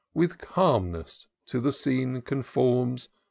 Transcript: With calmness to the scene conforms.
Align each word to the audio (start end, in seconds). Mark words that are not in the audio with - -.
With 0.15 0.39
calmness 0.39 1.27
to 1.45 1.59
the 1.59 1.71
scene 1.71 2.23
conforms. 2.23 3.09